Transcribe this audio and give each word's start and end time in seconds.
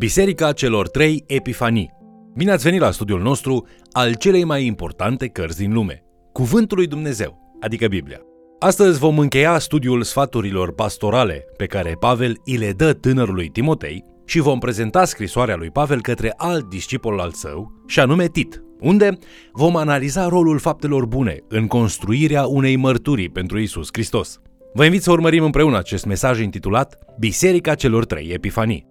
Biserica 0.00 0.52
celor 0.52 0.88
trei 0.88 1.24
Epifanii. 1.26 1.90
Bine 2.36 2.50
ați 2.50 2.62
venit 2.62 2.80
la 2.80 2.90
studiul 2.90 3.20
nostru 3.20 3.66
al 3.92 4.14
celei 4.14 4.44
mai 4.44 4.66
importante 4.66 5.26
cărți 5.26 5.58
din 5.58 5.72
lume, 5.72 6.02
Cuvântul 6.32 6.76
lui 6.76 6.86
Dumnezeu, 6.86 7.56
adică 7.60 7.86
Biblia. 7.86 8.20
Astăzi 8.58 8.98
vom 8.98 9.18
încheia 9.18 9.58
studiul 9.58 10.02
sfaturilor 10.02 10.74
pastorale 10.74 11.44
pe 11.56 11.66
care 11.66 11.96
Pavel 11.98 12.36
îi 12.44 12.56
le 12.56 12.72
dă 12.72 12.92
tânărului 12.92 13.48
Timotei 13.48 14.04
și 14.26 14.38
vom 14.38 14.58
prezenta 14.58 15.04
scrisoarea 15.04 15.56
lui 15.56 15.70
Pavel 15.70 16.00
către 16.00 16.32
alt 16.36 16.68
discipol 16.68 17.18
al 17.18 17.30
său, 17.32 17.84
și 17.86 18.00
anume 18.00 18.26
Tit, 18.26 18.62
unde 18.80 19.18
vom 19.52 19.76
analiza 19.76 20.28
rolul 20.28 20.58
faptelor 20.58 21.06
bune 21.06 21.36
în 21.48 21.66
construirea 21.66 22.46
unei 22.46 22.76
mărturii 22.76 23.30
pentru 23.30 23.58
Isus 23.58 23.88
Hristos. 23.92 24.40
Vă 24.74 24.84
invit 24.84 25.02
să 25.02 25.10
urmărim 25.10 25.44
împreună 25.44 25.78
acest 25.78 26.04
mesaj 26.04 26.40
intitulat 26.40 26.98
Biserica 27.18 27.74
celor 27.74 28.04
trei 28.04 28.28
Epifanii. 28.28 28.89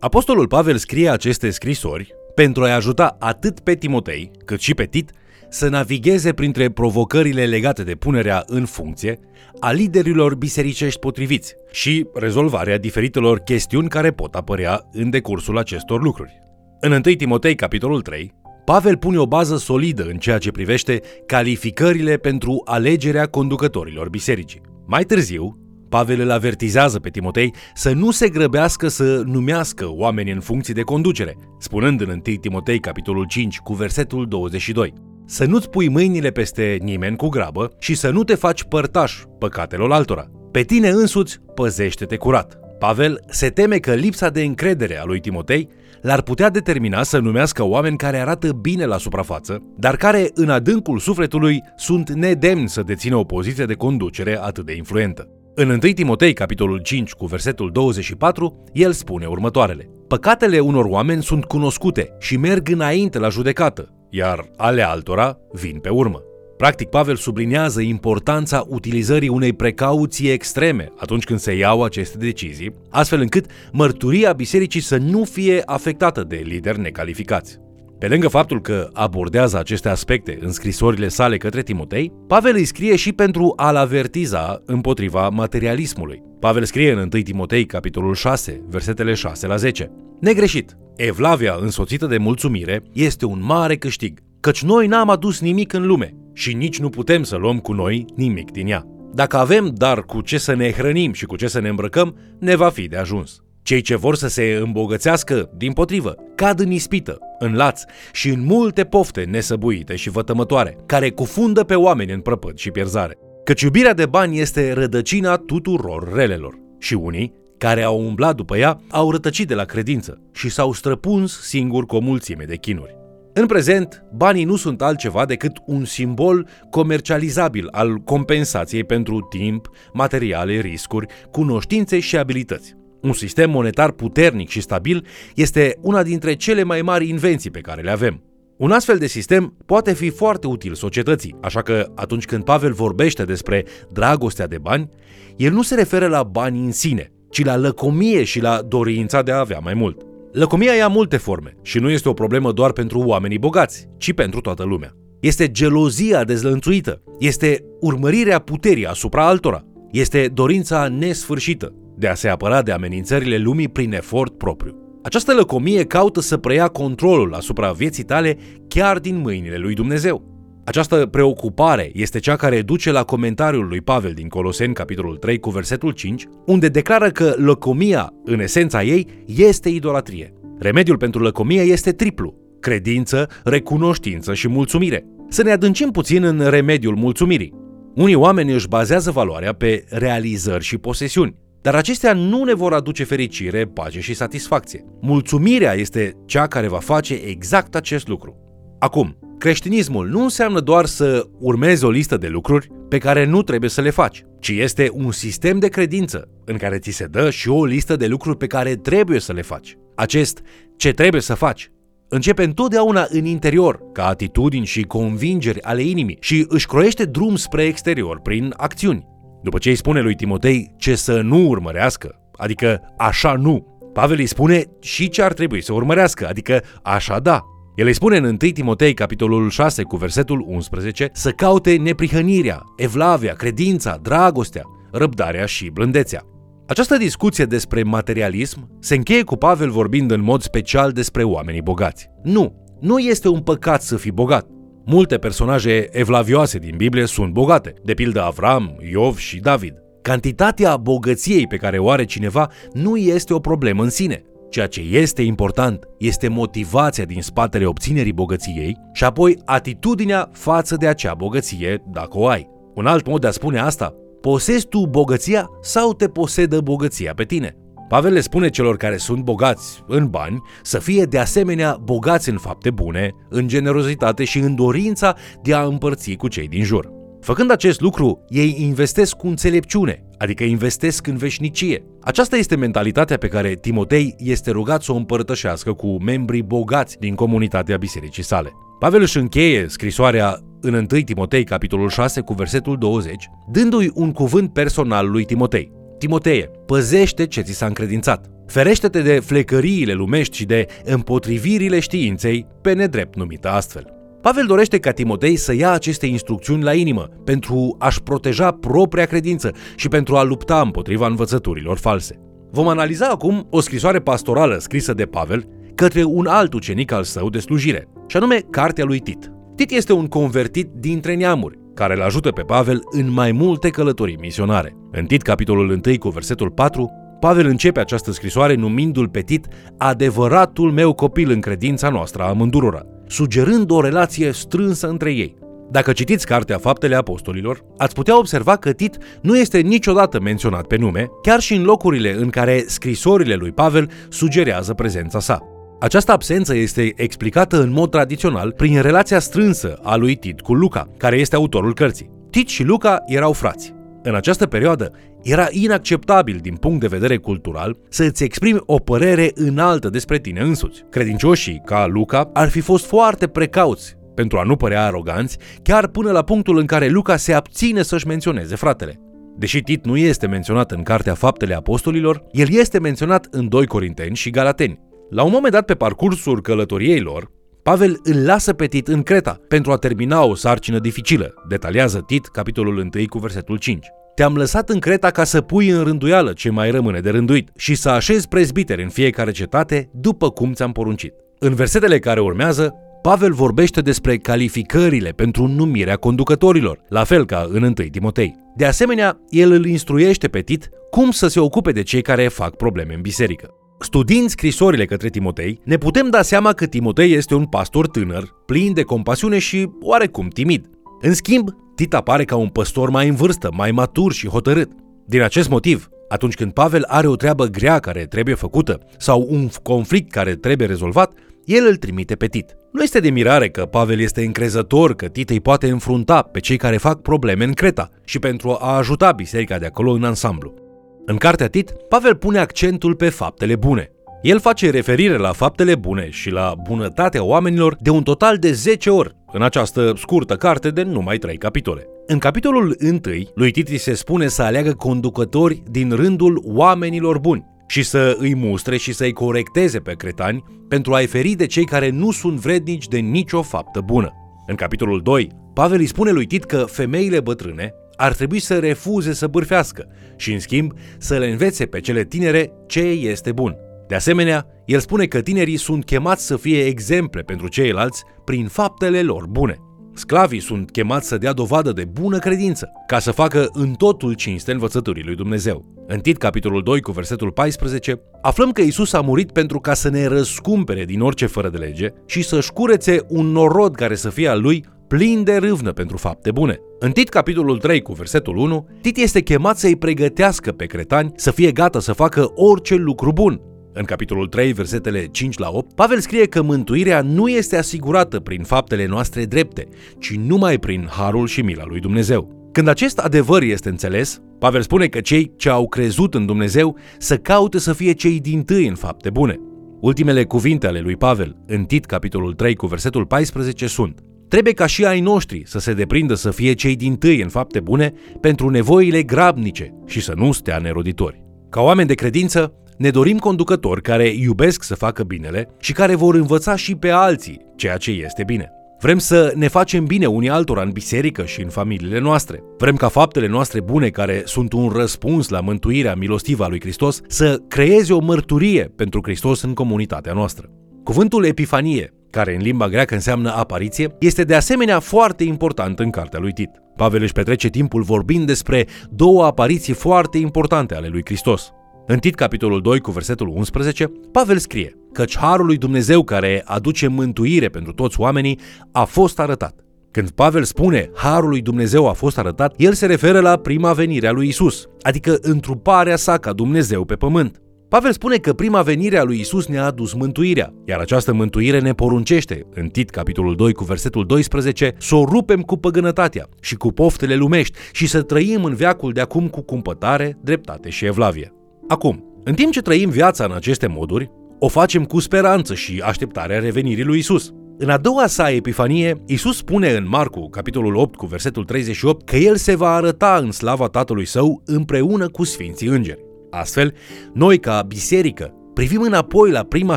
Apostolul 0.00 0.46
Pavel 0.46 0.76
scrie 0.76 1.08
aceste 1.08 1.50
scrisori 1.50 2.14
pentru 2.34 2.62
a-i 2.62 2.72
ajuta 2.72 3.16
atât 3.18 3.60
pe 3.60 3.74
Timotei, 3.74 4.30
cât 4.44 4.60
și 4.60 4.74
pe 4.74 4.84
Tit 4.84 5.10
să 5.48 5.68
navigheze 5.68 6.32
printre 6.32 6.70
provocările 6.70 7.46
legate 7.46 7.82
de 7.82 7.94
punerea 7.94 8.42
în 8.46 8.64
funcție 8.64 9.18
a 9.60 9.72
liderilor 9.72 10.34
bisericești 10.34 11.00
potriviți 11.00 11.54
și 11.70 12.06
rezolvarea 12.14 12.78
diferitelor 12.78 13.38
chestiuni 13.38 13.88
care 13.88 14.10
pot 14.10 14.34
apărea 14.34 14.88
în 14.92 15.10
decursul 15.10 15.58
acestor 15.58 16.02
lucruri. 16.02 16.38
În 16.80 16.92
1 16.92 17.00
Timotei, 17.00 17.54
capitolul 17.54 18.02
3, 18.02 18.34
Pavel 18.64 18.96
pune 18.96 19.18
o 19.18 19.26
bază 19.26 19.56
solidă 19.56 20.02
în 20.02 20.16
ceea 20.16 20.38
ce 20.38 20.50
privește 20.50 21.00
calificările 21.26 22.16
pentru 22.16 22.62
alegerea 22.64 23.26
conducătorilor 23.26 24.08
bisericii. 24.08 24.60
Mai 24.86 25.04
târziu, 25.04 25.67
Pavel 25.88 26.20
îl 26.20 26.30
avertizează 26.30 26.98
pe 26.98 27.08
Timotei 27.08 27.54
să 27.74 27.92
nu 27.92 28.10
se 28.10 28.28
grăbească 28.28 28.88
să 28.88 29.22
numească 29.26 29.86
oameni 29.88 30.30
în 30.30 30.40
funcții 30.40 30.74
de 30.74 30.82
conducere, 30.82 31.36
spunând 31.58 32.00
în 32.00 32.08
1 32.08 32.36
Timotei 32.40 32.78
capitolul 32.78 33.26
5 33.26 33.58
cu 33.58 33.74
versetul 33.74 34.28
22. 34.28 34.92
Să 35.26 35.44
nu-ți 35.44 35.70
pui 35.70 35.88
mâinile 35.88 36.30
peste 36.30 36.78
nimeni 36.80 37.16
cu 37.16 37.28
grabă 37.28 37.72
și 37.78 37.94
să 37.94 38.10
nu 38.10 38.24
te 38.24 38.34
faci 38.34 38.62
părtaș 38.62 39.22
păcatelor 39.38 39.92
altora. 39.92 40.26
Pe 40.50 40.62
tine 40.62 40.88
însuți 40.88 41.38
păzește-te 41.54 42.16
curat. 42.16 42.58
Pavel 42.78 43.24
se 43.28 43.48
teme 43.48 43.76
că 43.76 43.94
lipsa 43.94 44.28
de 44.28 44.42
încredere 44.42 45.00
a 45.00 45.04
lui 45.04 45.20
Timotei 45.20 45.68
l-ar 46.00 46.22
putea 46.22 46.50
determina 46.50 47.02
să 47.02 47.18
numească 47.18 47.62
oameni 47.64 47.96
care 47.96 48.18
arată 48.18 48.52
bine 48.52 48.84
la 48.84 48.98
suprafață, 48.98 49.62
dar 49.76 49.96
care 49.96 50.30
în 50.34 50.50
adâncul 50.50 50.98
sufletului 50.98 51.62
sunt 51.76 52.10
nedemni 52.10 52.68
să 52.68 52.82
dețină 52.82 53.16
o 53.16 53.24
poziție 53.24 53.64
de 53.64 53.74
conducere 53.74 54.38
atât 54.40 54.66
de 54.66 54.74
influentă. 54.74 55.37
În 55.60 55.68
1 55.68 55.78
Timotei, 55.78 56.32
capitolul 56.32 56.78
5, 56.78 57.12
cu 57.12 57.26
versetul 57.26 57.70
24, 57.72 58.64
el 58.72 58.92
spune 58.92 59.26
următoarele. 59.26 59.88
Păcatele 60.08 60.58
unor 60.58 60.84
oameni 60.84 61.22
sunt 61.22 61.44
cunoscute 61.44 62.16
și 62.18 62.36
merg 62.36 62.68
înainte 62.68 63.18
la 63.18 63.28
judecată, 63.28 63.94
iar 64.10 64.50
ale 64.56 64.82
altora 64.82 65.38
vin 65.52 65.78
pe 65.78 65.88
urmă. 65.88 66.22
Practic, 66.56 66.88
Pavel 66.88 67.16
subliniază 67.16 67.80
importanța 67.80 68.64
utilizării 68.68 69.28
unei 69.28 69.52
precauții 69.52 70.30
extreme 70.30 70.92
atunci 70.96 71.24
când 71.24 71.38
se 71.38 71.52
iau 71.52 71.82
aceste 71.82 72.18
decizii, 72.18 72.74
astfel 72.90 73.20
încât 73.20 73.46
mărturia 73.72 74.32
bisericii 74.32 74.80
să 74.80 74.96
nu 74.96 75.24
fie 75.24 75.62
afectată 75.64 76.24
de 76.24 76.42
lideri 76.44 76.80
necalificați. 76.80 77.58
Pe 77.98 78.08
lângă 78.08 78.28
faptul 78.28 78.60
că 78.60 78.90
abordează 78.92 79.58
aceste 79.58 79.88
aspecte 79.88 80.38
în 80.40 80.52
scrisorile 80.52 81.08
sale 81.08 81.36
către 81.36 81.62
Timotei, 81.62 82.12
Pavel 82.26 82.54
îi 82.54 82.64
scrie 82.64 82.96
și 82.96 83.12
pentru 83.12 83.52
a-l 83.56 83.76
avertiza 83.76 84.62
împotriva 84.64 85.28
materialismului. 85.28 86.22
Pavel 86.40 86.64
scrie 86.64 86.92
în 86.92 86.98
1 86.98 87.08
Timotei, 87.08 87.66
capitolul 87.66 88.14
6, 88.14 88.62
versetele 88.68 89.14
6 89.14 89.46
la 89.46 89.56
10. 89.56 89.90
Negreșit, 90.20 90.76
Evlavia 90.96 91.56
însoțită 91.60 92.06
de 92.06 92.18
mulțumire 92.18 92.82
este 92.92 93.24
un 93.24 93.40
mare 93.42 93.76
câștig, 93.76 94.18
căci 94.40 94.62
noi 94.62 94.86
n-am 94.86 95.10
adus 95.10 95.40
nimic 95.40 95.72
în 95.72 95.86
lume 95.86 96.14
și 96.32 96.54
nici 96.54 96.78
nu 96.78 96.88
putem 96.88 97.22
să 97.22 97.36
luăm 97.36 97.58
cu 97.58 97.72
noi 97.72 98.04
nimic 98.16 98.50
din 98.50 98.66
ea. 98.66 98.86
Dacă 99.12 99.36
avem 99.36 99.72
dar 99.74 100.02
cu 100.02 100.20
ce 100.20 100.38
să 100.38 100.54
ne 100.54 100.72
hrănim 100.72 101.12
și 101.12 101.24
cu 101.24 101.36
ce 101.36 101.46
să 101.46 101.60
ne 101.60 101.68
îmbrăcăm, 101.68 102.16
ne 102.38 102.54
va 102.54 102.68
fi 102.68 102.88
de 102.88 102.96
ajuns. 102.96 103.42
Cei 103.68 103.80
ce 103.80 103.96
vor 103.96 104.16
să 104.16 104.28
se 104.28 104.58
îmbogățească, 104.62 105.50
din 105.56 105.72
potrivă, 105.72 106.14
cad 106.34 106.60
în 106.60 106.70
ispită, 106.70 107.18
în 107.38 107.54
laț 107.54 107.82
și 108.12 108.28
în 108.28 108.44
multe 108.44 108.84
pofte 108.84 109.22
nesăbuite 109.22 109.96
și 109.96 110.10
vătămătoare, 110.10 110.76
care 110.86 111.10
cufundă 111.10 111.64
pe 111.64 111.74
oameni 111.74 112.12
în 112.12 112.20
prăpăd 112.20 112.56
și 112.56 112.70
pierzare. 112.70 113.18
Căci 113.44 113.60
iubirea 113.60 113.94
de 113.94 114.06
bani 114.06 114.40
este 114.40 114.72
rădăcina 114.72 115.36
tuturor 115.36 116.12
relelor. 116.14 116.54
Și 116.78 116.94
unii, 116.94 117.32
care 117.58 117.82
au 117.82 118.00
umblat 118.00 118.36
după 118.36 118.56
ea, 118.56 118.80
au 118.90 119.10
rătăcit 119.10 119.48
de 119.48 119.54
la 119.54 119.64
credință 119.64 120.20
și 120.32 120.48
s-au 120.48 120.72
străpuns 120.72 121.40
singur 121.40 121.86
cu 121.86 121.96
o 121.96 122.00
mulțime 122.00 122.44
de 122.44 122.56
chinuri. 122.56 122.96
În 123.32 123.46
prezent, 123.46 124.04
banii 124.14 124.44
nu 124.44 124.56
sunt 124.56 124.82
altceva 124.82 125.24
decât 125.24 125.52
un 125.66 125.84
simbol 125.84 126.48
comercializabil 126.70 127.68
al 127.70 127.96
compensației 127.96 128.84
pentru 128.84 129.20
timp, 129.20 129.70
materiale, 129.92 130.60
riscuri, 130.60 131.06
cunoștințe 131.30 132.00
și 132.00 132.16
abilități. 132.16 132.77
Un 133.02 133.12
sistem 133.12 133.50
monetar 133.50 133.90
puternic 133.90 134.48
și 134.48 134.60
stabil 134.60 135.06
este 135.34 135.78
una 135.80 136.02
dintre 136.02 136.34
cele 136.34 136.62
mai 136.62 136.82
mari 136.82 137.08
invenții 137.08 137.50
pe 137.50 137.60
care 137.60 137.82
le 137.82 137.90
avem. 137.90 138.22
Un 138.56 138.70
astfel 138.70 138.98
de 138.98 139.06
sistem 139.06 139.56
poate 139.66 139.94
fi 139.94 140.10
foarte 140.10 140.46
util 140.46 140.74
societății, 140.74 141.36
așa 141.40 141.62
că 141.62 141.92
atunci 141.94 142.24
când 142.24 142.44
Pavel 142.44 142.72
vorbește 142.72 143.24
despre 143.24 143.64
dragostea 143.92 144.46
de 144.46 144.58
bani, 144.58 144.88
el 145.36 145.52
nu 145.52 145.62
se 145.62 145.74
referă 145.74 146.06
la 146.06 146.22
bani 146.22 146.64
în 146.64 146.72
sine, 146.72 147.12
ci 147.30 147.44
la 147.44 147.56
lăcomie 147.56 148.24
și 148.24 148.40
la 148.40 148.62
dorința 148.62 149.22
de 149.22 149.32
a 149.32 149.38
avea 149.38 149.58
mai 149.58 149.74
mult. 149.74 150.00
Lăcomia 150.32 150.72
ia 150.72 150.88
multe 150.88 151.16
forme 151.16 151.56
și 151.62 151.78
nu 151.78 151.90
este 151.90 152.08
o 152.08 152.12
problemă 152.12 152.52
doar 152.52 152.72
pentru 152.72 152.98
oamenii 152.98 153.38
bogați, 153.38 153.88
ci 153.96 154.12
pentru 154.12 154.40
toată 154.40 154.64
lumea. 154.64 154.92
Este 155.20 155.50
gelozia 155.50 156.24
dezlănțuită, 156.24 157.02
este 157.18 157.64
urmărirea 157.80 158.38
puterii 158.38 158.86
asupra 158.86 159.26
altora, 159.26 159.64
este 159.90 160.30
dorința 160.34 160.88
nesfârșită 160.88 161.72
de 161.98 162.08
a 162.08 162.14
se 162.14 162.28
apăra 162.28 162.62
de 162.62 162.72
amenințările 162.72 163.36
lumii 163.36 163.68
prin 163.68 163.92
efort 163.92 164.38
propriu. 164.38 164.76
Această 165.02 165.34
lăcomie 165.34 165.84
caută 165.84 166.20
să 166.20 166.36
preia 166.36 166.68
controlul 166.68 167.34
asupra 167.34 167.72
vieții 167.72 168.04
tale 168.04 168.36
chiar 168.68 168.98
din 168.98 169.16
mâinile 169.16 169.56
lui 169.56 169.74
Dumnezeu. 169.74 170.36
Această 170.64 171.06
preocupare 171.06 171.90
este 171.92 172.18
cea 172.18 172.36
care 172.36 172.62
duce 172.62 172.90
la 172.90 173.02
comentariul 173.02 173.66
lui 173.68 173.80
Pavel 173.80 174.12
din 174.12 174.28
Coloseni, 174.28 174.74
capitolul 174.74 175.16
3, 175.16 175.38
cu 175.38 175.50
versetul 175.50 175.90
5, 175.90 176.24
unde 176.46 176.68
declară 176.68 177.10
că 177.10 177.34
lăcomia, 177.36 178.12
în 178.24 178.40
esența 178.40 178.82
ei, 178.82 179.06
este 179.26 179.68
idolatrie. 179.68 180.32
Remediul 180.58 180.96
pentru 180.96 181.22
lăcomie 181.22 181.62
este 181.62 181.92
triplu, 181.92 182.34
credință, 182.60 183.28
recunoștință 183.44 184.34
și 184.34 184.48
mulțumire. 184.48 185.04
Să 185.28 185.42
ne 185.42 185.50
adâncim 185.50 185.90
puțin 185.90 186.24
în 186.24 186.46
remediul 186.48 186.96
mulțumirii. 186.96 187.54
Unii 187.94 188.14
oameni 188.14 188.52
își 188.52 188.68
bazează 188.68 189.10
valoarea 189.10 189.52
pe 189.52 189.84
realizări 189.88 190.64
și 190.64 190.78
posesiuni, 190.78 191.36
dar 191.62 191.74
acestea 191.74 192.12
nu 192.12 192.44
ne 192.44 192.54
vor 192.54 192.72
aduce 192.72 193.04
fericire, 193.04 193.64
pace 193.64 194.00
și 194.00 194.14
satisfacție. 194.14 194.84
Mulțumirea 195.00 195.74
este 195.74 196.12
cea 196.26 196.46
care 196.46 196.68
va 196.68 196.78
face 196.78 197.14
exact 197.14 197.74
acest 197.74 198.08
lucru. 198.08 198.36
Acum, 198.78 199.16
Creștinismul 199.38 200.08
nu 200.08 200.22
înseamnă 200.22 200.60
doar 200.60 200.86
să 200.86 201.26
urmezi 201.38 201.84
o 201.84 201.90
listă 201.90 202.16
de 202.16 202.28
lucruri 202.28 202.68
pe 202.88 202.98
care 202.98 203.24
nu 203.24 203.42
trebuie 203.42 203.70
să 203.70 203.80
le 203.80 203.90
faci, 203.90 204.24
ci 204.40 204.48
este 204.48 204.90
un 204.92 205.12
sistem 205.12 205.58
de 205.58 205.68
credință 205.68 206.28
în 206.44 206.56
care 206.56 206.78
ți 206.78 206.90
se 206.90 207.04
dă 207.04 207.30
și 207.30 207.48
o 207.48 207.64
listă 207.64 207.96
de 207.96 208.06
lucruri 208.06 208.36
pe 208.36 208.46
care 208.46 208.76
trebuie 208.76 209.20
să 209.20 209.32
le 209.32 209.42
faci. 209.42 209.76
Acest 209.94 210.40
ce 210.76 210.90
trebuie 210.90 211.20
să 211.20 211.34
faci 211.34 211.70
începe 212.08 212.42
întotdeauna 212.42 213.06
în 213.08 213.24
interior, 213.24 213.80
ca 213.92 214.06
atitudini 214.06 214.66
și 214.66 214.82
convingeri 214.82 215.62
ale 215.62 215.82
inimii 215.82 216.18
și 216.20 216.44
își 216.48 216.66
croiește 216.66 217.04
drum 217.04 217.36
spre 217.36 217.64
exterior 217.64 218.20
prin 218.20 218.54
acțiuni. 218.56 219.06
După 219.42 219.58
ce 219.58 219.68
îi 219.68 219.74
spune 219.74 220.00
lui 220.00 220.14
Timotei 220.14 220.74
ce 220.76 220.94
să 220.94 221.20
nu 221.20 221.46
urmărească, 221.48 222.20
adică 222.36 222.80
așa 222.96 223.32
nu, 223.32 223.78
Pavel 223.92 224.18
îi 224.18 224.26
spune 224.26 224.64
și 224.80 225.08
ce 225.08 225.22
ar 225.22 225.32
trebui 225.32 225.62
să 225.62 225.72
urmărească, 225.72 226.26
adică 226.28 226.62
așa 226.82 227.18
da. 227.18 227.42
El 227.76 227.86
îi 227.86 227.92
spune 227.92 228.16
în 228.16 228.24
1 228.24 228.36
Timotei, 228.36 228.94
capitolul 228.94 229.50
6, 229.50 229.82
cu 229.82 229.96
versetul 229.96 230.44
11, 230.46 231.08
să 231.12 231.30
caute 231.30 231.76
neprihănirea, 231.76 232.62
evlavia, 232.76 233.32
credința, 233.32 233.98
dragostea, 234.02 234.62
răbdarea 234.92 235.46
și 235.46 235.68
blândețea. 235.68 236.22
Această 236.66 236.96
discuție 236.96 237.44
despre 237.44 237.82
materialism 237.82 238.76
se 238.80 238.94
încheie 238.94 239.22
cu 239.22 239.36
Pavel 239.36 239.70
vorbind 239.70 240.10
în 240.10 240.22
mod 240.22 240.42
special 240.42 240.92
despre 240.92 241.22
oamenii 241.22 241.62
bogați. 241.62 242.10
Nu, 242.22 242.54
nu 242.80 242.98
este 242.98 243.28
un 243.28 243.40
păcat 243.40 243.82
să 243.82 243.96
fii 243.96 244.12
bogat. 244.12 244.46
Multe 244.90 245.18
personaje 245.18 245.88
evlavioase 245.90 246.58
din 246.58 246.76
Biblie 246.76 247.06
sunt 247.06 247.32
bogate, 247.32 247.74
de 247.84 247.94
pildă 247.94 248.22
Avram, 248.22 248.76
Iov 248.90 249.16
și 249.16 249.40
David. 249.40 249.74
Cantitatea 250.02 250.76
bogăției 250.76 251.46
pe 251.46 251.56
care 251.56 251.78
o 251.78 251.90
are 251.90 252.04
cineva 252.04 252.50
nu 252.72 252.96
este 252.96 253.34
o 253.34 253.38
problemă 253.38 253.82
în 253.82 253.90
sine. 253.90 254.24
Ceea 254.50 254.66
ce 254.66 254.80
este 254.80 255.22
important 255.22 255.88
este 255.98 256.28
motivația 256.28 257.04
din 257.04 257.22
spatele 257.22 257.66
obținerii 257.66 258.12
bogăției 258.12 258.76
și 258.92 259.04
apoi 259.04 259.38
atitudinea 259.44 260.28
față 260.32 260.76
de 260.76 260.86
acea 260.86 261.14
bogăție 261.14 261.82
dacă 261.92 262.18
o 262.18 262.26
ai. 262.26 262.48
Un 262.74 262.86
alt 262.86 263.06
mod 263.06 263.20
de 263.20 263.26
a 263.26 263.30
spune 263.30 263.58
asta, 263.58 263.94
posezi 264.20 264.66
tu 264.66 264.86
bogăția 264.86 265.48
sau 265.60 265.94
te 265.94 266.08
posedă 266.08 266.60
bogăția 266.60 267.12
pe 267.14 267.24
tine? 267.24 267.56
Pavel 267.88 268.12
le 268.12 268.20
spune 268.20 268.48
celor 268.48 268.76
care 268.76 268.96
sunt 268.96 269.22
bogați 269.22 269.84
în 269.86 270.06
bani 270.06 270.42
să 270.62 270.78
fie 270.78 271.04
de 271.04 271.18
asemenea 271.18 271.78
bogați 271.82 272.28
în 272.28 272.38
fapte 272.38 272.70
bune, 272.70 273.10
în 273.28 273.48
generozitate 273.48 274.24
și 274.24 274.38
în 274.38 274.54
dorința 274.54 275.16
de 275.42 275.54
a 275.54 275.62
împărți 275.62 276.12
cu 276.12 276.28
cei 276.28 276.48
din 276.48 276.64
jur. 276.64 276.96
Făcând 277.20 277.50
acest 277.50 277.80
lucru, 277.80 278.24
ei 278.28 278.56
investesc 278.58 279.16
cu 279.16 279.26
înțelepciune, 279.26 280.04
adică 280.18 280.44
investesc 280.44 281.06
în 281.06 281.16
veșnicie. 281.16 281.84
Aceasta 282.00 282.36
este 282.36 282.56
mentalitatea 282.56 283.16
pe 283.16 283.28
care 283.28 283.54
Timotei 283.54 284.14
este 284.18 284.50
rugat 284.50 284.82
să 284.82 284.92
o 284.92 284.96
împărtășească 284.96 285.72
cu 285.72 286.02
membrii 286.02 286.42
bogați 286.42 286.98
din 286.98 287.14
comunitatea 287.14 287.76
bisericii 287.76 288.22
sale. 288.22 288.50
Pavel 288.78 289.00
își 289.00 289.18
încheie 289.18 289.66
scrisoarea 289.68 290.38
în 290.60 290.74
1 290.74 290.84
Timotei, 290.84 291.44
capitolul 291.44 291.88
6, 291.88 292.20
cu 292.20 292.32
versetul 292.32 292.76
20, 292.78 293.28
dându-i 293.50 293.90
un 293.94 294.12
cuvânt 294.12 294.52
personal 294.52 295.10
lui 295.10 295.24
Timotei. 295.24 295.77
Timoteie, 295.98 296.50
păzește 296.66 297.26
ce 297.26 297.40
ți 297.40 297.52
s-a 297.52 297.66
încredințat. 297.66 298.26
Ferește-te 298.46 299.02
de 299.02 299.20
flecăriile 299.20 299.92
lumești 299.92 300.36
și 300.36 300.44
de 300.44 300.66
împotrivirile 300.84 301.80
științei, 301.80 302.46
pe 302.62 302.72
nedrept 302.72 303.16
numită 303.16 303.50
astfel. 303.50 303.92
Pavel 304.20 304.46
dorește 304.46 304.78
ca 304.78 304.90
Timotei 304.90 305.36
să 305.36 305.54
ia 305.54 305.70
aceste 305.70 306.06
instrucțiuni 306.06 306.62
la 306.62 306.74
inimă 306.74 307.08
pentru 307.24 307.76
a-și 307.78 308.02
proteja 308.02 308.50
propria 308.50 309.04
credință 309.04 309.52
și 309.76 309.88
pentru 309.88 310.16
a 310.16 310.22
lupta 310.22 310.60
împotriva 310.60 311.06
învățăturilor 311.06 311.78
false. 311.78 312.18
Vom 312.50 312.68
analiza 312.68 313.06
acum 313.06 313.46
o 313.50 313.60
scrisoare 313.60 313.98
pastorală 313.98 314.56
scrisă 314.58 314.94
de 314.94 315.04
Pavel 315.04 315.48
către 315.74 316.04
un 316.04 316.26
alt 316.26 316.52
ucenic 316.52 316.92
al 316.92 317.02
său 317.02 317.30
de 317.30 317.38
slujire, 317.38 317.88
și 318.06 318.16
anume 318.16 318.40
Cartea 318.50 318.84
lui 318.84 318.98
Tit. 318.98 319.32
Tit 319.56 319.70
este 319.70 319.92
un 319.92 320.06
convertit 320.06 320.68
dintre 320.74 321.14
neamuri, 321.14 321.57
care 321.78 321.94
îl 321.94 322.02
ajută 322.02 322.30
pe 322.30 322.42
Pavel 322.42 322.80
în 322.90 323.10
mai 323.10 323.32
multe 323.32 323.68
călătorii 323.68 324.16
misionare. 324.20 324.76
În 324.92 325.04
Tit, 325.04 325.22
capitolul 325.22 325.80
1 325.86 325.98
cu 325.98 326.08
versetul 326.08 326.50
4, 326.50 326.90
Pavel 327.20 327.46
începe 327.46 327.80
această 327.80 328.12
scrisoare 328.12 328.54
numindu-l 328.54 329.08
pe 329.08 329.20
Tit 329.20 329.46
adevăratul 329.76 330.72
meu 330.72 330.92
copil 330.92 331.30
în 331.30 331.40
credința 331.40 331.88
noastră 331.88 332.22
a 332.22 332.32
mândurora, 332.32 332.82
sugerând 333.06 333.70
o 333.70 333.80
relație 333.80 334.32
strânsă 334.32 334.88
între 334.88 335.12
ei. 335.12 335.36
Dacă 335.70 335.92
citiți 335.92 336.26
cartea 336.26 336.58
Faptele 336.58 336.96
Apostolilor, 336.96 337.64
ați 337.76 337.94
putea 337.94 338.18
observa 338.18 338.56
că 338.56 338.72
Tit 338.72 338.98
nu 339.22 339.36
este 339.36 339.58
niciodată 339.58 340.20
menționat 340.20 340.66
pe 340.66 340.76
nume, 340.76 341.06
chiar 341.22 341.40
și 341.40 341.54
în 341.54 341.62
locurile 341.62 342.14
în 342.14 342.30
care 342.30 342.64
scrisorile 342.66 343.34
lui 343.34 343.52
Pavel 343.52 343.90
sugerează 344.08 344.74
prezența 344.74 345.20
sa. 345.20 345.57
Această 345.80 346.12
absență 346.12 346.54
este 346.54 346.92
explicată 346.96 347.62
în 347.62 347.70
mod 347.70 347.90
tradițional 347.90 348.52
prin 348.52 348.80
relația 348.80 349.18
strânsă 349.18 349.78
a 349.82 349.96
lui 349.96 350.16
Tit 350.16 350.40
cu 350.40 350.54
Luca, 350.54 350.90
care 350.96 351.16
este 351.16 351.36
autorul 351.36 351.74
cărții. 351.74 352.10
Tit 352.30 352.48
și 352.48 352.62
Luca 352.62 353.02
erau 353.06 353.32
frați. 353.32 353.74
În 354.02 354.14
această 354.14 354.46
perioadă, 354.46 354.90
era 355.22 355.46
inacceptabil 355.50 356.38
din 356.42 356.54
punct 356.54 356.80
de 356.80 356.86
vedere 356.86 357.16
cultural 357.16 357.78
să 357.88 358.04
îți 358.04 358.24
exprimi 358.24 358.58
o 358.66 358.78
părere 358.78 359.30
înaltă 359.34 359.88
despre 359.88 360.18
tine 360.18 360.40
însuți. 360.40 360.84
Credincioșii, 360.90 361.62
ca 361.64 361.86
Luca, 361.86 362.30
ar 362.32 362.48
fi 362.48 362.60
fost 362.60 362.86
foarte 362.86 363.26
precauți 363.26 363.96
pentru 364.14 364.38
a 364.38 364.42
nu 364.42 364.56
părea 364.56 364.84
aroganți, 364.84 365.38
chiar 365.62 365.86
până 365.86 366.10
la 366.10 366.22
punctul 366.22 366.58
în 366.58 366.66
care 366.66 366.88
Luca 366.88 367.16
se 367.16 367.32
abține 367.32 367.82
să-și 367.82 368.06
menționeze 368.06 368.56
fratele. 368.56 369.00
Deși 369.36 369.60
Tit 369.60 369.84
nu 369.84 369.96
este 369.96 370.26
menționat 370.26 370.70
în 370.70 370.82
Cartea 370.82 371.14
Faptele 371.14 371.54
Apostolilor, 371.54 372.24
el 372.30 372.48
este 372.50 372.78
menționat 372.78 373.26
în 373.30 373.48
2 373.48 373.66
Corinteni 373.66 374.16
și 374.16 374.30
Galateni. 374.30 374.86
La 375.10 375.22
un 375.22 375.30
moment 375.32 375.52
dat 375.52 375.64
pe 375.64 375.74
parcursul 375.74 376.42
călătoriei 376.42 377.00
lor, 377.00 377.30
Pavel 377.62 378.00
îl 378.02 378.24
lasă 378.24 378.52
pe 378.52 378.66
Tit 378.66 378.88
în 378.88 379.02
Creta 379.02 379.40
pentru 379.48 379.72
a 379.72 379.76
termina 379.76 380.24
o 380.24 380.34
sarcină 380.34 380.78
dificilă, 380.78 381.34
detaliază 381.48 382.00
Tit, 382.06 382.26
capitolul 382.26 382.76
1 382.76 382.90
cu 383.08 383.18
versetul 383.18 383.56
5. 383.56 383.86
Te-am 384.14 384.36
lăsat 384.36 384.68
în 384.68 384.78
Creta 384.78 385.10
ca 385.10 385.24
să 385.24 385.40
pui 385.40 385.68
în 385.68 385.82
rânduială 385.82 386.32
ce 386.32 386.50
mai 386.50 386.70
rămâne 386.70 387.00
de 387.00 387.10
rânduit 387.10 387.50
și 387.56 387.74
să 387.74 387.88
așezi 387.88 388.28
prezbiteri 388.28 388.82
în 388.82 388.88
fiecare 388.88 389.30
cetate 389.30 389.90
după 389.92 390.30
cum 390.30 390.52
ți-am 390.52 390.72
poruncit. 390.72 391.14
În 391.38 391.54
versetele 391.54 391.98
care 391.98 392.20
urmează, 392.20 392.74
Pavel 393.02 393.32
vorbește 393.32 393.80
despre 393.80 394.16
calificările 394.16 395.10
pentru 395.10 395.46
numirea 395.46 395.96
conducătorilor, 395.96 396.80
la 396.88 397.04
fel 397.04 397.26
ca 397.26 397.46
în 397.50 397.62
1 397.62 397.72
Timotei. 397.72 398.36
De 398.56 398.64
asemenea, 398.64 399.20
el 399.28 399.52
îl 399.52 399.66
instruiește 399.66 400.28
pe 400.28 400.40
Tit 400.40 400.68
cum 400.90 401.10
să 401.10 401.28
se 401.28 401.40
ocupe 401.40 401.72
de 401.72 401.82
cei 401.82 402.02
care 402.02 402.28
fac 402.28 402.56
probleme 402.56 402.94
în 402.94 403.00
biserică. 403.00 403.52
Studiind 403.80 404.28
scrisorile 404.28 404.84
către 404.84 405.08
Timotei, 405.08 405.60
ne 405.64 405.76
putem 405.76 406.10
da 406.10 406.22
seama 406.22 406.52
că 406.52 406.66
Timotei 406.66 407.12
este 407.12 407.34
un 407.34 407.46
pastor 407.46 407.86
tânăr, 407.86 408.34
plin 408.46 408.72
de 408.72 408.82
compasiune 408.82 409.38
și 409.38 409.70
oarecum 409.80 410.28
timid. 410.28 410.66
În 411.00 411.14
schimb, 411.14 411.48
Tit 411.74 411.94
apare 411.94 412.24
ca 412.24 412.36
un 412.36 412.48
păstor 412.48 412.90
mai 412.90 413.08
în 413.08 413.14
vârstă, 413.14 413.50
mai 413.52 413.70
matur 413.70 414.12
și 414.12 414.28
hotărât. 414.28 414.70
Din 415.06 415.22
acest 415.22 415.48
motiv, 415.48 415.88
atunci 416.08 416.34
când 416.34 416.52
Pavel 416.52 416.84
are 416.86 417.06
o 417.06 417.16
treabă 417.16 417.44
grea 417.44 417.78
care 417.78 418.06
trebuie 418.06 418.34
făcută 418.34 418.80
sau 418.96 419.26
un 419.28 419.48
conflict 419.62 420.10
care 420.10 420.34
trebuie 420.34 420.66
rezolvat, 420.66 421.12
el 421.44 421.66
îl 421.68 421.76
trimite 421.76 422.14
pe 422.14 422.26
Tit. 422.26 422.56
Nu 422.72 422.82
este 422.82 423.00
de 423.00 423.10
mirare 423.10 423.48
că 423.48 423.64
Pavel 423.64 424.00
este 424.00 424.24
încrezător 424.24 424.94
că 424.94 425.08
Tit 425.08 425.30
îi 425.30 425.40
poate 425.40 425.68
înfrunta 425.68 426.22
pe 426.22 426.40
cei 426.40 426.56
care 426.56 426.76
fac 426.76 427.00
probleme 427.00 427.44
în 427.44 427.52
Creta 427.52 427.88
și 428.04 428.18
pentru 428.18 428.56
a 428.60 428.76
ajuta 428.76 429.12
biserica 429.12 429.58
de 429.58 429.66
acolo 429.66 429.90
în 429.90 430.04
ansamblu. 430.04 430.67
În 431.10 431.16
cartea 431.16 431.48
Tit, 431.48 431.70
Pavel 431.88 432.14
pune 432.14 432.38
accentul 432.38 432.94
pe 432.94 433.08
faptele 433.08 433.56
bune. 433.56 433.90
El 434.22 434.40
face 434.40 434.70
referire 434.70 435.16
la 435.16 435.32
faptele 435.32 435.74
bune 435.74 436.10
și 436.10 436.30
la 436.30 436.54
bunătatea 436.62 437.24
oamenilor 437.24 437.76
de 437.80 437.90
un 437.90 438.02
total 438.02 438.36
de 438.36 438.52
10 438.52 438.90
ori 438.90 439.16
în 439.32 439.42
această 439.42 439.92
scurtă 439.96 440.36
carte 440.36 440.70
de 440.70 440.82
numai 440.82 441.18
3 441.18 441.36
capitole. 441.36 441.86
În 442.06 442.18
capitolul 442.18 442.76
1, 442.80 443.00
lui 443.34 443.50
Titi 443.50 443.78
se 443.78 443.94
spune 443.94 444.26
să 444.26 444.42
aleagă 444.42 444.72
conducători 444.72 445.62
din 445.70 445.90
rândul 445.90 446.42
oamenilor 446.44 447.18
buni 447.18 447.46
și 447.66 447.82
să 447.82 448.16
îi 448.18 448.34
mustre 448.34 448.76
și 448.76 448.92
să-i 448.92 449.12
corecteze 449.12 449.78
pe 449.78 449.94
cretani 449.94 450.44
pentru 450.68 450.94
a-i 450.94 451.06
feri 451.06 451.32
de 451.32 451.46
cei 451.46 451.64
care 451.64 451.90
nu 451.90 452.10
sunt 452.10 452.38
vrednici 452.38 452.88
de 452.88 452.98
nicio 452.98 453.42
faptă 453.42 453.80
bună. 453.80 454.12
În 454.46 454.54
capitolul 454.54 455.02
2, 455.02 455.30
Pavel 455.54 455.78
îi 455.78 455.86
spune 455.86 456.10
lui 456.10 456.26
Tit 456.26 456.44
că 456.44 456.56
femeile 456.56 457.20
bătrâne 457.20 457.74
ar 458.00 458.14
trebui 458.14 458.38
să 458.38 458.58
refuze 458.58 459.12
să 459.12 459.26
bârfească 459.26 459.86
și, 460.16 460.32
în 460.32 460.40
schimb, 460.40 460.72
să 460.98 461.16
le 461.16 461.26
învețe 461.26 461.66
pe 461.66 461.80
cele 461.80 462.04
tinere 462.04 462.52
ce 462.66 462.80
este 462.80 463.32
bun. 463.32 463.56
De 463.88 463.94
asemenea, 463.94 464.46
el 464.66 464.80
spune 464.80 465.06
că 465.06 465.20
tinerii 465.20 465.56
sunt 465.56 465.84
chemați 465.84 466.26
să 466.26 466.36
fie 466.36 466.64
exemple 466.64 467.22
pentru 467.22 467.48
ceilalți 467.48 468.02
prin 468.24 468.46
faptele 468.46 469.02
lor 469.02 469.26
bune. 469.26 469.56
Sclavii 469.94 470.40
sunt 470.40 470.70
chemați 470.70 471.08
să 471.08 471.18
dea 471.18 471.32
dovadă 471.32 471.72
de 471.72 471.84
bună 471.84 472.18
credință, 472.18 472.68
ca 472.86 472.98
să 472.98 473.10
facă 473.10 473.48
în 473.52 473.72
totul 473.72 474.12
cinste 474.12 474.52
învățăturii 474.52 475.04
lui 475.04 475.14
Dumnezeu. 475.14 475.84
În 475.86 476.00
Tit, 476.00 476.16
capitolul 476.16 476.62
2, 476.62 476.80
cu 476.80 476.92
versetul 476.92 477.30
14, 477.30 478.00
aflăm 478.22 478.52
că 478.52 478.60
Isus 478.60 478.92
a 478.92 479.00
murit 479.00 479.32
pentru 479.32 479.60
ca 479.60 479.74
să 479.74 479.88
ne 479.88 480.06
răscumpere 480.06 480.84
din 480.84 481.00
orice 481.00 481.26
fără 481.26 481.48
de 481.48 481.56
lege 481.56 481.88
și 482.06 482.22
să-și 482.22 482.52
curețe 482.52 483.00
un 483.08 483.26
norod 483.26 483.74
care 483.74 483.94
să 483.94 484.10
fie 484.10 484.28
al 484.28 484.40
lui 484.40 484.64
plin 484.88 485.24
de 485.24 485.36
râvnă 485.36 485.72
pentru 485.72 485.96
fapte 485.96 486.30
bune. 486.30 486.60
În 486.78 486.90
Tit, 486.90 487.08
capitolul 487.08 487.58
3, 487.58 487.82
cu 487.82 487.92
versetul 487.92 488.36
1, 488.36 488.68
Tit 488.80 488.96
este 488.96 489.20
chemat 489.20 489.58
să-i 489.58 489.76
pregătească 489.76 490.52
pe 490.52 490.66
cretani 490.66 491.12
să 491.16 491.30
fie 491.30 491.52
gata 491.52 491.80
să 491.80 491.92
facă 491.92 492.30
orice 492.34 492.74
lucru 492.74 493.12
bun. 493.12 493.40
În 493.72 493.84
capitolul 493.84 494.26
3, 494.26 494.52
versetele 494.52 495.06
5 495.06 495.38
la 495.38 495.48
8, 495.52 495.74
Pavel 495.74 495.98
scrie 495.98 496.26
că 496.26 496.42
mântuirea 496.42 497.02
nu 497.02 497.28
este 497.28 497.56
asigurată 497.56 498.20
prin 498.20 498.42
faptele 498.42 498.86
noastre 498.86 499.24
drepte, 499.24 499.68
ci 499.98 500.16
numai 500.26 500.58
prin 500.58 500.88
harul 500.90 501.26
și 501.26 501.40
mila 501.40 501.64
lui 501.66 501.80
Dumnezeu. 501.80 502.50
Când 502.52 502.68
acest 502.68 502.98
adevăr 502.98 503.42
este 503.42 503.68
înțeles, 503.68 504.20
Pavel 504.38 504.62
spune 504.62 504.86
că 504.86 505.00
cei 505.00 505.32
ce 505.36 505.48
au 505.48 505.68
crezut 505.68 506.14
în 506.14 506.26
Dumnezeu 506.26 506.76
să 506.98 507.16
caute 507.16 507.58
să 507.58 507.72
fie 507.72 507.92
cei 507.92 508.20
din 508.20 508.42
tâi 508.42 508.66
în 508.66 508.74
fapte 508.74 509.10
bune. 509.10 509.40
Ultimele 509.80 510.24
cuvinte 510.24 510.66
ale 510.66 510.80
lui 510.80 510.96
Pavel, 510.96 511.36
în 511.46 511.64
Tit, 511.64 511.84
capitolul 511.84 512.34
3, 512.34 512.54
cu 512.54 512.66
versetul 512.66 513.06
14, 513.06 513.66
sunt 513.66 514.00
Trebuie 514.28 514.52
ca 514.52 514.66
și 514.66 514.84
ai 514.84 515.00
noștri 515.00 515.42
să 515.46 515.58
se 515.58 515.72
deprindă 515.72 516.14
să 516.14 516.30
fie 516.30 516.52
cei 516.52 516.76
din 516.76 516.96
tâi 516.96 517.22
în 517.22 517.28
fapte 517.28 517.60
bune 517.60 517.92
pentru 518.20 518.48
nevoile 518.48 519.02
grabnice 519.02 519.74
și 519.86 520.00
să 520.00 520.12
nu 520.16 520.32
stea 520.32 520.58
neroditori. 520.58 521.22
Ca 521.50 521.60
oameni 521.60 521.88
de 521.88 521.94
credință, 521.94 522.52
ne 522.76 522.90
dorim 522.90 523.18
conducători 523.18 523.82
care 523.82 524.08
iubesc 524.08 524.62
să 524.62 524.74
facă 524.74 525.02
binele 525.02 525.48
și 525.60 525.72
care 525.72 525.94
vor 525.94 526.14
învăța 526.14 526.56
și 526.56 526.74
pe 526.74 526.90
alții 526.90 527.40
ceea 527.56 527.76
ce 527.76 527.90
este 527.90 528.24
bine. 528.24 528.52
Vrem 528.80 528.98
să 528.98 529.32
ne 529.34 529.48
facem 529.48 529.84
bine 529.84 530.06
unii 530.06 530.28
altora 530.28 530.62
în 530.62 530.70
biserică 530.70 531.24
și 531.24 531.42
în 531.42 531.48
familiile 531.48 531.98
noastre. 531.98 532.42
Vrem 532.58 532.76
ca 532.76 532.88
faptele 532.88 533.26
noastre 533.26 533.60
bune, 533.60 533.88
care 533.88 534.22
sunt 534.24 534.52
un 534.52 534.68
răspuns 534.68 535.28
la 535.28 535.40
mântuirea 535.40 535.94
milostivă 535.94 536.44
a 536.44 536.48
lui 536.48 536.60
Hristos, 536.60 537.00
să 537.06 537.40
creeze 537.48 537.92
o 537.92 538.00
mărturie 538.00 538.72
pentru 538.76 539.00
Hristos 539.02 539.42
în 539.42 539.54
comunitatea 539.54 540.12
noastră. 540.12 540.50
Cuvântul 540.84 541.24
Epifanie, 541.24 541.92
care 542.10 542.34
în 542.34 542.42
limba 542.42 542.68
greacă 542.68 542.94
înseamnă 542.94 543.30
apariție, 543.30 543.96
este 543.98 544.24
de 544.24 544.34
asemenea 544.34 544.80
foarte 544.80 545.24
important 545.24 545.78
în 545.78 545.90
cartea 545.90 546.20
lui 546.20 546.32
Tit. 546.32 546.50
Pavel 546.76 547.02
își 547.02 547.12
petrece 547.12 547.48
timpul 547.48 547.82
vorbind 547.82 548.26
despre 548.26 548.66
două 548.90 549.24
apariții 549.24 549.74
foarte 549.74 550.18
importante 550.18 550.74
ale 550.74 550.88
lui 550.88 551.02
Hristos. 551.04 551.52
În 551.86 551.98
Tit, 551.98 552.14
capitolul 552.14 552.60
2, 552.60 552.80
cu 552.80 552.90
versetul 552.90 553.28
11, 553.28 553.92
Pavel 554.12 554.38
scrie 554.38 554.72
căci 554.92 555.16
harul 555.16 555.46
lui 555.46 555.56
Dumnezeu 555.56 556.04
care 556.04 556.42
aduce 556.44 556.86
mântuire 556.86 557.48
pentru 557.48 557.72
toți 557.72 558.00
oamenii 558.00 558.38
a 558.72 558.84
fost 558.84 559.20
arătat. 559.20 559.54
Când 559.90 560.10
Pavel 560.10 560.44
spune 560.44 560.90
harul 560.94 561.28
lui 561.28 561.40
Dumnezeu 561.40 561.88
a 561.88 561.92
fost 561.92 562.18
arătat, 562.18 562.54
el 562.56 562.72
se 562.72 562.86
referă 562.86 563.20
la 563.20 563.36
prima 563.36 563.72
venire 563.72 564.06
a 564.06 564.12
lui 564.12 564.28
Isus, 564.28 564.66
adică 564.82 565.18
întruparea 565.20 565.96
sa 565.96 566.18
ca 566.18 566.32
Dumnezeu 566.32 566.84
pe 566.84 566.94
pământ. 566.94 567.40
Pavel 567.68 567.92
spune 567.92 568.16
că 568.16 568.32
prima 568.32 568.62
venire 568.62 568.98
a 568.98 569.02
lui 569.02 569.20
Isus 569.20 569.46
ne-a 569.46 569.64
adus 569.64 569.92
mântuirea, 569.92 570.52
iar 570.64 570.80
această 570.80 571.12
mântuire 571.12 571.60
ne 571.60 571.72
poruncește, 571.72 572.46
în 572.54 572.68
Tit, 572.68 572.90
capitolul 572.90 573.36
2, 573.36 573.52
cu 573.52 573.64
versetul 573.64 574.06
12, 574.06 574.74
să 574.78 574.94
o 574.94 575.04
rupem 575.04 575.40
cu 575.40 575.56
păgânătatea 575.56 576.28
și 576.40 576.54
cu 576.54 576.72
poftele 576.72 577.14
lumești 577.14 577.58
și 577.72 577.86
să 577.86 578.02
trăim 578.02 578.44
în 578.44 578.54
veacul 578.54 578.92
de 578.92 579.00
acum 579.00 579.28
cu 579.28 579.40
cumpătare, 579.40 580.18
dreptate 580.22 580.70
și 580.70 580.84
evlavie. 580.84 581.32
Acum, 581.68 582.20
în 582.24 582.34
timp 582.34 582.52
ce 582.52 582.60
trăim 582.60 582.90
viața 582.90 583.24
în 583.24 583.32
aceste 583.32 583.66
moduri, 583.66 584.10
o 584.38 584.48
facem 584.48 584.84
cu 584.84 585.00
speranță 585.00 585.54
și 585.54 585.82
așteptarea 585.84 586.38
revenirii 586.38 586.84
lui 586.84 586.98
Isus. 586.98 587.32
În 587.58 587.70
a 587.70 587.76
doua 587.76 588.06
sa 588.06 588.30
epifanie, 588.30 589.02
Isus 589.06 589.36
spune 589.36 589.70
în 589.70 589.88
Marcu, 589.88 590.28
capitolul 590.28 590.76
8, 590.76 590.96
cu 590.96 591.06
versetul 591.06 591.44
38, 591.44 592.08
că 592.08 592.16
El 592.16 592.36
se 592.36 592.56
va 592.56 592.74
arăta 592.74 593.18
în 593.22 593.30
slava 593.30 593.66
Tatălui 593.66 594.06
Său 594.06 594.42
împreună 594.44 595.08
cu 595.08 595.24
Sfinții 595.24 595.68
Îngeri. 595.68 596.07
Astfel, 596.30 596.74
noi 597.12 597.38
ca 597.38 597.64
biserică 597.66 598.32
privim 598.54 598.80
înapoi 598.80 599.30
la 599.30 599.42
prima 599.42 599.76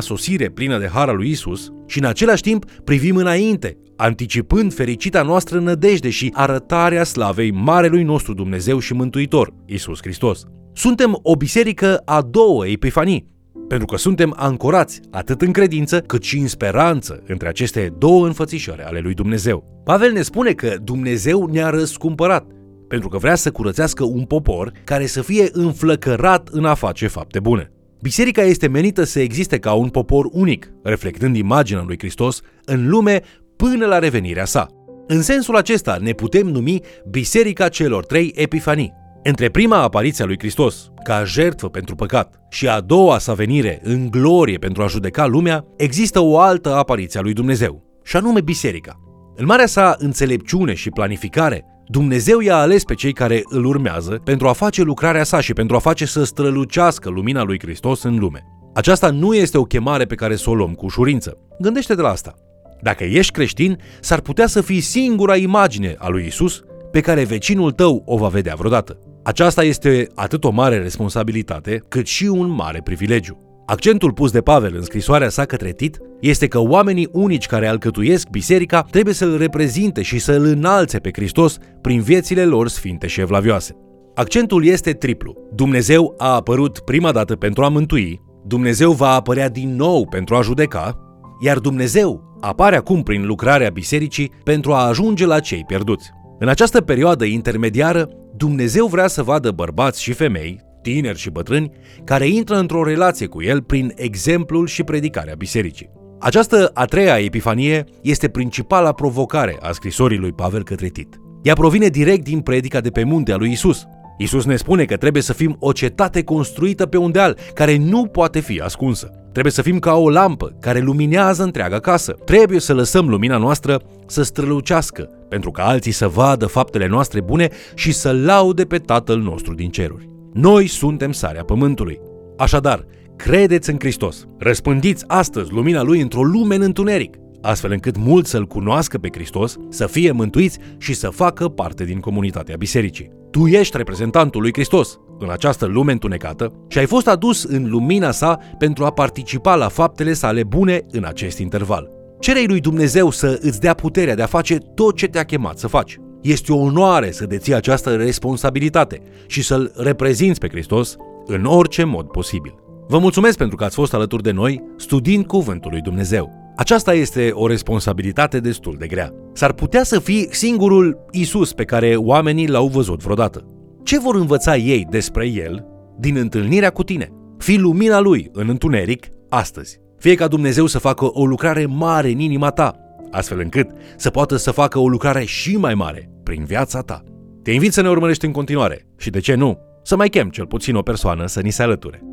sosire 0.00 0.48
plină 0.48 0.78
de 0.78 0.88
har 0.92 1.14
lui 1.14 1.30
Isus 1.30 1.72
și 1.86 1.98
în 1.98 2.04
același 2.04 2.42
timp 2.42 2.64
privim 2.84 3.16
înainte, 3.16 3.76
anticipând 3.96 4.74
fericita 4.74 5.22
noastră 5.22 5.60
nădejde 5.60 6.10
și 6.10 6.30
arătarea 6.34 7.04
slavei 7.04 7.50
Marelui 7.50 8.02
nostru 8.02 8.34
Dumnezeu 8.34 8.78
și 8.78 8.92
Mântuitor, 8.92 9.54
Isus 9.66 9.98
Hristos. 10.02 10.44
Suntem 10.72 11.18
o 11.22 11.36
biserică 11.36 12.02
a 12.04 12.22
două 12.22 12.66
epifanii, 12.66 13.26
pentru 13.68 13.86
că 13.86 13.96
suntem 13.96 14.34
ancorați 14.36 15.00
atât 15.10 15.42
în 15.42 15.52
credință 15.52 16.00
cât 16.00 16.22
și 16.22 16.38
în 16.38 16.46
speranță 16.46 17.22
între 17.26 17.48
aceste 17.48 17.94
două 17.98 18.26
înfățișări 18.26 18.82
ale 18.82 19.00
lui 19.00 19.14
Dumnezeu. 19.14 19.82
Pavel 19.84 20.12
ne 20.12 20.22
spune 20.22 20.52
că 20.52 20.76
Dumnezeu 20.82 21.46
ne-a 21.46 21.70
răscumpărat 21.70 22.46
pentru 22.92 23.10
că 23.10 23.18
vrea 23.18 23.34
să 23.34 23.50
curățească 23.50 24.04
un 24.04 24.24
popor 24.24 24.72
care 24.84 25.06
să 25.06 25.22
fie 25.22 25.48
înflăcărat 25.52 26.48
în 26.48 26.64
a 26.64 26.74
face 26.74 27.06
fapte 27.06 27.40
bune. 27.40 27.72
Biserica 28.00 28.42
este 28.42 28.68
menită 28.68 29.04
să 29.04 29.20
existe 29.20 29.58
ca 29.58 29.72
un 29.72 29.88
popor 29.88 30.28
unic, 30.32 30.72
reflectând 30.82 31.36
imaginea 31.36 31.82
lui 31.86 31.98
Hristos 31.98 32.40
în 32.64 32.88
lume 32.88 33.22
până 33.56 33.86
la 33.86 33.98
revenirea 33.98 34.44
sa. 34.44 34.66
În 35.06 35.22
sensul 35.22 35.56
acesta 35.56 35.98
ne 36.00 36.12
putem 36.12 36.46
numi 36.46 36.80
Biserica 37.10 37.68
celor 37.68 38.04
trei 38.04 38.32
epifanii. 38.34 38.92
Între 39.22 39.48
prima 39.48 39.82
apariție 39.82 40.24
a 40.24 40.26
lui 40.26 40.38
Hristos, 40.38 40.90
ca 41.04 41.24
jertfă 41.24 41.68
pentru 41.68 41.94
păcat, 41.94 42.40
și 42.50 42.68
a 42.68 42.80
doua 42.80 43.18
sa 43.18 43.32
venire 43.32 43.80
în 43.82 44.10
glorie 44.10 44.58
pentru 44.58 44.82
a 44.82 44.86
judeca 44.86 45.26
lumea, 45.26 45.64
există 45.76 46.20
o 46.20 46.38
altă 46.38 46.74
apariție 46.74 47.20
a 47.20 47.22
lui 47.22 47.32
Dumnezeu, 47.32 48.00
și 48.04 48.16
anume 48.16 48.40
Biserica. 48.40 49.00
În 49.36 49.46
marea 49.46 49.66
sa 49.66 49.94
înțelepciune 49.98 50.74
și 50.74 50.90
planificare, 50.90 51.66
Dumnezeu 51.92 52.40
i-a 52.40 52.56
ales 52.56 52.84
pe 52.84 52.94
cei 52.94 53.12
care 53.12 53.42
îl 53.44 53.64
urmează 53.64 54.20
pentru 54.24 54.48
a 54.48 54.52
face 54.52 54.82
lucrarea 54.82 55.24
sa 55.24 55.40
și 55.40 55.52
pentru 55.52 55.76
a 55.76 55.78
face 55.78 56.04
să 56.04 56.24
strălucească 56.24 57.08
lumina 57.08 57.42
lui 57.42 57.58
Hristos 57.58 58.02
în 58.02 58.18
lume. 58.18 58.44
Aceasta 58.74 59.10
nu 59.10 59.34
este 59.34 59.58
o 59.58 59.62
chemare 59.62 60.04
pe 60.04 60.14
care 60.14 60.36
să 60.36 60.50
o 60.50 60.54
luăm 60.54 60.72
cu 60.72 60.84
ușurință. 60.84 61.38
Gândește 61.60 61.94
de 61.94 62.00
la 62.00 62.08
asta. 62.08 62.34
Dacă 62.82 63.04
ești 63.04 63.32
creștin, 63.32 63.78
s-ar 64.00 64.20
putea 64.20 64.46
să 64.46 64.60
fii 64.60 64.80
singura 64.80 65.36
imagine 65.36 65.94
a 65.98 66.08
lui 66.08 66.26
Isus 66.26 66.62
pe 66.90 67.00
care 67.00 67.24
vecinul 67.24 67.70
tău 67.70 68.02
o 68.06 68.16
va 68.16 68.28
vedea 68.28 68.54
vreodată. 68.54 68.98
Aceasta 69.22 69.64
este 69.64 70.06
atât 70.14 70.44
o 70.44 70.50
mare 70.50 70.78
responsabilitate, 70.78 71.82
cât 71.88 72.06
și 72.06 72.24
un 72.24 72.48
mare 72.48 72.80
privilegiu. 72.84 73.51
Accentul 73.72 74.12
pus 74.12 74.30
de 74.30 74.40
Pavel 74.40 74.74
în 74.76 74.82
scrisoarea 74.82 75.28
sa 75.28 75.44
către 75.44 75.70
Tit 75.70 75.98
este 76.20 76.46
că 76.46 76.58
oamenii 76.58 77.08
unici 77.12 77.46
care 77.46 77.66
alcătuiesc 77.66 78.28
biserica 78.28 78.82
trebuie 78.90 79.14
să-l 79.14 79.36
reprezinte 79.36 80.02
și 80.02 80.18
să-l 80.18 80.44
înalțe 80.44 80.98
pe 80.98 81.10
Hristos 81.12 81.58
prin 81.80 82.00
viețile 82.00 82.44
lor 82.44 82.68
sfinte 82.68 83.06
și 83.06 83.20
evlavioase. 83.20 83.76
Accentul 84.14 84.64
este 84.64 84.92
triplu. 84.92 85.36
Dumnezeu 85.54 86.14
a 86.18 86.34
apărut 86.34 86.78
prima 86.78 87.12
dată 87.12 87.36
pentru 87.36 87.64
a 87.64 87.68
mântui, 87.68 88.20
Dumnezeu 88.46 88.92
va 88.92 89.08
apărea 89.08 89.48
din 89.48 89.76
nou 89.76 90.06
pentru 90.08 90.34
a 90.34 90.42
judeca, 90.42 90.98
iar 91.40 91.58
Dumnezeu 91.58 92.38
apare 92.40 92.76
acum 92.76 93.02
prin 93.02 93.26
lucrarea 93.26 93.70
bisericii 93.70 94.32
pentru 94.44 94.72
a 94.72 94.86
ajunge 94.86 95.26
la 95.26 95.40
cei 95.40 95.64
pierduți. 95.66 96.10
În 96.38 96.48
această 96.48 96.80
perioadă 96.80 97.24
intermediară, 97.24 98.08
Dumnezeu 98.36 98.86
vrea 98.86 99.06
să 99.06 99.22
vadă 99.22 99.50
bărbați 99.50 100.02
și 100.02 100.12
femei, 100.12 100.60
tineri 100.82 101.18
și 101.18 101.30
bătrâni, 101.30 101.70
care 102.04 102.26
intră 102.26 102.56
într-o 102.56 102.84
relație 102.84 103.26
cu 103.26 103.42
el 103.42 103.62
prin 103.62 103.92
exemplul 103.96 104.66
și 104.66 104.82
predicarea 104.82 105.34
bisericii. 105.38 105.90
Această 106.20 106.70
a 106.74 106.84
treia 106.84 107.18
epifanie 107.18 107.84
este 108.02 108.28
principala 108.28 108.92
provocare 108.92 109.56
a 109.60 109.72
scrisorii 109.72 110.18
lui 110.18 110.32
Pavel 110.32 110.64
către 110.64 110.88
Tit. 110.88 111.20
Ea 111.42 111.54
provine 111.54 111.88
direct 111.88 112.24
din 112.24 112.40
predica 112.40 112.80
de 112.80 112.90
pe 112.90 113.04
munte 113.04 113.32
a 113.32 113.36
lui 113.36 113.50
Isus. 113.50 113.84
Isus 114.18 114.44
ne 114.44 114.56
spune 114.56 114.84
că 114.84 114.96
trebuie 114.96 115.22
să 115.22 115.32
fim 115.32 115.56
o 115.58 115.72
cetate 115.72 116.22
construită 116.24 116.86
pe 116.86 116.96
un 116.96 117.10
deal, 117.10 117.38
care 117.54 117.76
nu 117.76 118.06
poate 118.06 118.40
fi 118.40 118.60
ascunsă. 118.60 119.10
Trebuie 119.32 119.52
să 119.52 119.62
fim 119.62 119.78
ca 119.78 119.94
o 119.94 120.10
lampă 120.10 120.56
care 120.60 120.80
luminează 120.80 121.42
întreaga 121.42 121.78
casă. 121.78 122.12
Trebuie 122.12 122.60
să 122.60 122.74
lăsăm 122.74 123.08
lumina 123.08 123.36
noastră 123.36 123.80
să 124.06 124.22
strălucească, 124.22 125.02
pentru 125.28 125.50
ca 125.50 125.62
alții 125.62 125.92
să 125.92 126.08
vadă 126.08 126.46
faptele 126.46 126.86
noastre 126.86 127.20
bune 127.20 127.48
și 127.74 127.92
să 127.92 128.12
laude 128.12 128.64
pe 128.64 128.78
Tatăl 128.78 129.18
nostru 129.18 129.54
din 129.54 129.70
ceruri. 129.70 130.11
Noi 130.32 130.66
suntem 130.66 131.12
sarea 131.12 131.44
pământului. 131.44 132.00
Așadar, 132.36 132.86
credeți 133.16 133.70
în 133.70 133.76
Hristos. 133.78 134.26
Răspândiți 134.38 135.04
astăzi 135.06 135.52
lumina 135.52 135.82
Lui 135.82 136.00
într-o 136.00 136.22
lume 136.22 136.54
în 136.54 136.62
întuneric, 136.62 137.16
astfel 137.40 137.72
încât 137.72 137.96
mulți 137.96 138.30
să-L 138.30 138.46
cunoască 138.46 138.98
pe 138.98 139.08
Hristos, 139.12 139.56
să 139.68 139.86
fie 139.86 140.10
mântuiți 140.10 140.58
și 140.78 140.94
să 140.94 141.08
facă 141.08 141.48
parte 141.48 141.84
din 141.84 142.00
comunitatea 142.00 142.56
bisericii. 142.56 143.10
Tu 143.30 143.46
ești 143.46 143.76
reprezentantul 143.76 144.40
lui 144.40 144.52
Hristos 144.52 144.98
în 145.18 145.30
această 145.30 145.66
lume 145.66 145.92
întunecată 145.92 146.52
și 146.68 146.78
ai 146.78 146.86
fost 146.86 147.08
adus 147.08 147.44
în 147.44 147.70
lumina 147.70 148.10
sa 148.10 148.38
pentru 148.58 148.84
a 148.84 148.90
participa 148.90 149.54
la 149.54 149.68
faptele 149.68 150.12
sale 150.12 150.44
bune 150.44 150.80
în 150.90 151.04
acest 151.04 151.38
interval. 151.38 151.90
Cerei 152.20 152.46
lui 152.46 152.60
Dumnezeu 152.60 153.10
să 153.10 153.38
îți 153.40 153.60
dea 153.60 153.74
puterea 153.74 154.14
de 154.14 154.22
a 154.22 154.26
face 154.26 154.56
tot 154.56 154.96
ce 154.96 155.06
te-a 155.06 155.24
chemat 155.24 155.58
să 155.58 155.66
faci. 155.66 155.98
Este 156.22 156.52
o 156.52 156.56
onoare 156.56 157.10
să 157.10 157.26
deții 157.26 157.54
această 157.54 157.96
responsabilitate 157.96 159.00
și 159.26 159.42
să-L 159.42 159.72
reprezinți 159.76 160.40
pe 160.40 160.48
Hristos 160.48 160.96
în 161.26 161.44
orice 161.44 161.84
mod 161.84 162.06
posibil. 162.06 162.54
Vă 162.88 162.98
mulțumesc 162.98 163.36
pentru 163.36 163.56
că 163.56 163.64
ați 163.64 163.74
fost 163.74 163.94
alături 163.94 164.22
de 164.22 164.30
noi 164.30 164.62
studiind 164.76 165.26
Cuvântul 165.26 165.70
lui 165.70 165.80
Dumnezeu. 165.80 166.30
Aceasta 166.56 166.94
este 166.94 167.30
o 167.32 167.46
responsabilitate 167.46 168.40
destul 168.40 168.76
de 168.78 168.86
grea. 168.86 169.12
S-ar 169.32 169.52
putea 169.52 169.82
să 169.82 169.98
fii 169.98 170.28
singurul 170.30 171.06
Isus 171.10 171.52
pe 171.52 171.64
care 171.64 171.96
oamenii 171.96 172.48
l-au 172.48 172.66
văzut 172.66 173.02
vreodată. 173.02 173.46
Ce 173.82 173.98
vor 173.98 174.14
învăța 174.14 174.56
ei 174.56 174.86
despre 174.90 175.26
El 175.26 175.66
din 175.98 176.16
întâlnirea 176.16 176.70
cu 176.70 176.82
tine? 176.82 177.08
Fii 177.38 177.58
lumina 177.58 178.00
Lui 178.00 178.28
în 178.32 178.48
întuneric 178.48 179.06
astăzi. 179.28 179.80
Fie 179.98 180.14
ca 180.14 180.28
Dumnezeu 180.28 180.66
să 180.66 180.78
facă 180.78 181.10
o 181.12 181.26
lucrare 181.26 181.66
mare 181.66 182.10
în 182.10 182.18
inima 182.18 182.50
ta, 182.50 182.76
astfel 183.12 183.40
încât 183.40 183.70
să 183.96 184.10
poată 184.10 184.36
să 184.36 184.50
facă 184.50 184.78
o 184.78 184.88
lucrare 184.88 185.24
și 185.24 185.56
mai 185.56 185.74
mare 185.74 186.10
prin 186.22 186.44
viața 186.44 186.80
ta. 186.80 187.02
Te 187.42 187.50
invit 187.50 187.72
să 187.72 187.80
ne 187.80 187.88
urmărești 187.88 188.24
în 188.24 188.32
continuare 188.32 188.86
și, 188.96 189.10
de 189.10 189.20
ce 189.20 189.34
nu, 189.34 189.58
să 189.82 189.96
mai 189.96 190.08
chem 190.08 190.28
cel 190.28 190.46
puțin 190.46 190.74
o 190.74 190.82
persoană 190.82 191.26
să 191.26 191.40
ni 191.40 191.50
se 191.50 191.62
alăture. 191.62 192.11